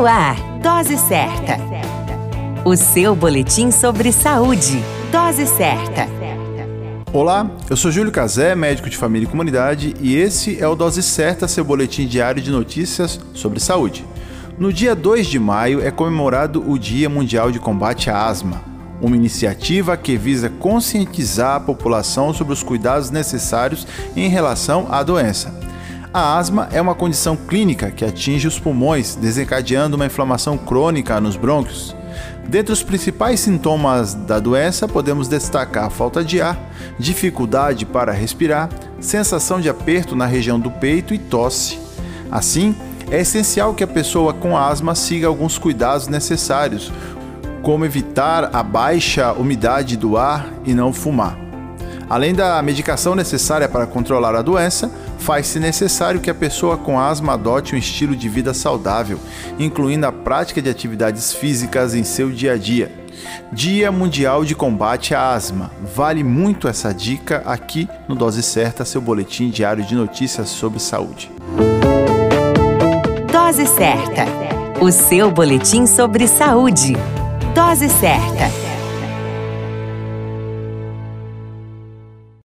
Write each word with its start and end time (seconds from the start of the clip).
No 0.00 0.06
ar, 0.06 0.34
Dose 0.62 0.96
Certa. 0.96 1.58
O 2.64 2.74
seu 2.74 3.14
boletim 3.14 3.70
sobre 3.70 4.10
saúde. 4.12 4.82
Dose 5.12 5.46
Certa. 5.46 6.08
Olá, 7.12 7.50
eu 7.68 7.76
sou 7.76 7.90
Júlio 7.90 8.10
Cazé, 8.10 8.54
médico 8.54 8.88
de 8.88 8.96
família 8.96 9.26
e 9.26 9.30
comunidade, 9.30 9.94
e 10.00 10.16
esse 10.16 10.58
é 10.58 10.66
o 10.66 10.74
Dose 10.74 11.02
Certa, 11.02 11.46
seu 11.46 11.62
boletim 11.62 12.06
diário 12.06 12.40
de 12.40 12.50
notícias 12.50 13.20
sobre 13.34 13.60
saúde. 13.60 14.06
No 14.58 14.72
dia 14.72 14.96
2 14.96 15.26
de 15.26 15.38
maio 15.38 15.82
é 15.82 15.90
comemorado 15.90 16.64
o 16.66 16.78
Dia 16.78 17.10
Mundial 17.10 17.50
de 17.50 17.58
Combate 17.58 18.08
à 18.08 18.26
Asma, 18.26 18.62
uma 19.02 19.16
iniciativa 19.16 19.98
que 19.98 20.16
visa 20.16 20.48
conscientizar 20.48 21.56
a 21.56 21.60
população 21.60 22.32
sobre 22.32 22.54
os 22.54 22.62
cuidados 22.62 23.10
necessários 23.10 23.86
em 24.16 24.30
relação 24.30 24.86
à 24.90 25.02
doença. 25.02 25.69
A 26.12 26.36
asma 26.36 26.68
é 26.72 26.80
uma 26.80 26.94
condição 26.94 27.36
clínica 27.36 27.88
que 27.92 28.04
atinge 28.04 28.48
os 28.48 28.58
pulmões, 28.58 29.14
desencadeando 29.14 29.94
uma 29.94 30.06
inflamação 30.06 30.58
crônica 30.58 31.20
nos 31.20 31.36
brônquios. 31.36 31.94
Dentre 32.48 32.72
os 32.72 32.82
principais 32.82 33.38
sintomas 33.38 34.12
da 34.12 34.40
doença, 34.40 34.88
podemos 34.88 35.28
destacar 35.28 35.88
falta 35.88 36.24
de 36.24 36.42
ar, 36.42 36.58
dificuldade 36.98 37.86
para 37.86 38.10
respirar, 38.10 38.68
sensação 38.98 39.60
de 39.60 39.68
aperto 39.68 40.16
na 40.16 40.26
região 40.26 40.58
do 40.58 40.68
peito 40.68 41.14
e 41.14 41.18
tosse. 41.18 41.78
Assim, 42.28 42.74
é 43.08 43.20
essencial 43.20 43.72
que 43.72 43.84
a 43.84 43.86
pessoa 43.86 44.34
com 44.34 44.58
asma 44.58 44.96
siga 44.96 45.28
alguns 45.28 45.58
cuidados 45.58 46.08
necessários, 46.08 46.92
como 47.62 47.84
evitar 47.84 48.50
a 48.52 48.64
baixa 48.64 49.32
umidade 49.32 49.96
do 49.96 50.16
ar 50.16 50.48
e 50.64 50.74
não 50.74 50.92
fumar. 50.92 51.38
Além 52.10 52.34
da 52.34 52.60
medicação 52.60 53.14
necessária 53.14 53.68
para 53.68 53.86
controlar 53.86 54.34
a 54.34 54.42
doença, 54.42 54.90
faz-se 55.20 55.60
necessário 55.60 56.20
que 56.20 56.30
a 56.30 56.34
pessoa 56.34 56.76
com 56.76 56.98
asma 56.98 57.34
adote 57.34 57.74
um 57.74 57.78
estilo 57.78 58.16
de 58.16 58.28
vida 58.28 58.52
saudável, 58.52 59.20
incluindo 59.58 60.06
a 60.06 60.12
prática 60.12 60.60
de 60.60 60.68
atividades 60.68 61.32
físicas 61.32 61.94
em 61.94 62.02
seu 62.02 62.30
dia 62.30 62.54
a 62.54 62.56
dia. 62.56 62.90
Dia 63.52 63.92
Mundial 63.92 64.44
de 64.44 64.54
Combate 64.54 65.14
à 65.14 65.32
Asma. 65.32 65.70
Vale 65.94 66.24
muito 66.24 66.66
essa 66.66 66.92
dica 66.92 67.42
aqui 67.44 67.88
no 68.08 68.14
Dose 68.14 68.42
Certa, 68.42 68.84
seu 68.84 69.00
boletim 69.00 69.50
diário 69.50 69.84
de 69.84 69.94
notícias 69.94 70.48
sobre 70.48 70.80
saúde. 70.80 71.30
Dose 73.30 73.66
Certa. 73.66 74.24
O 74.80 74.90
seu 74.90 75.30
boletim 75.30 75.86
sobre 75.86 76.26
saúde. 76.26 76.96
Dose 77.54 77.88
certa. 77.88 78.69